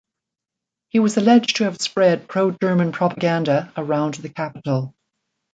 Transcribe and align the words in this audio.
He 0.89 0.97
was 0.97 1.17
alleged 1.17 1.57
to 1.57 1.65
have 1.65 1.79
spread 1.79 2.27
pro-German 2.27 2.91
propaganda 2.91 3.71
around 3.77 4.15
the 4.15 4.29
capital. 4.29 4.95